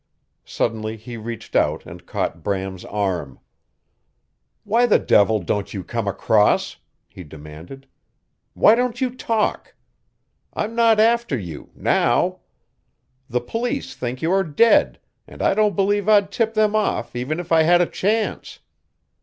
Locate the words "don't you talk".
8.73-9.75